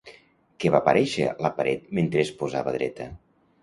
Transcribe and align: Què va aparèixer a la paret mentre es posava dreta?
Què 0.63 0.71
va 0.75 0.79
aparèixer 0.85 1.27
a 1.33 1.37
la 1.49 1.53
paret 1.61 1.87
mentre 2.01 2.25
es 2.27 2.35
posava 2.43 2.79
dreta? 2.83 3.13